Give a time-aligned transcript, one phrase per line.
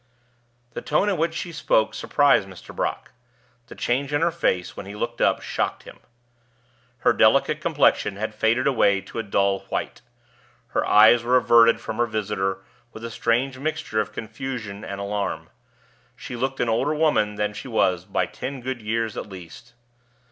[0.71, 2.75] The tone in which she spoke surprised Mr.
[2.75, 3.11] Brock.
[3.67, 5.99] The change in her face, when he looked up, shocked him.
[7.01, 10.01] Her delicate complexion had faded away to a dull white;
[10.69, 15.51] her eyes were averted from her visitor with a strange mixture of confusion and alarm;
[16.15, 19.75] she looked an older woman than she was, by ten good years at least.